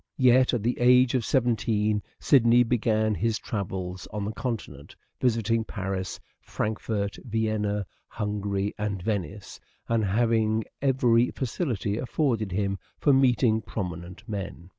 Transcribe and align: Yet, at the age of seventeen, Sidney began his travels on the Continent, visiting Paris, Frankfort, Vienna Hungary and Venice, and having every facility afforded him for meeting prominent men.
Yet, 0.17 0.51
at 0.51 0.63
the 0.63 0.79
age 0.79 1.13
of 1.13 1.23
seventeen, 1.23 2.01
Sidney 2.19 2.63
began 2.63 3.13
his 3.13 3.37
travels 3.37 4.07
on 4.11 4.25
the 4.25 4.31
Continent, 4.31 4.95
visiting 5.19 5.63
Paris, 5.63 6.19
Frankfort, 6.41 7.17
Vienna 7.23 7.85
Hungary 8.07 8.73
and 8.79 8.99
Venice, 9.03 9.59
and 9.87 10.03
having 10.03 10.63
every 10.81 11.29
facility 11.29 11.99
afforded 11.99 12.51
him 12.51 12.79
for 12.97 13.13
meeting 13.13 13.61
prominent 13.61 14.27
men. 14.27 14.69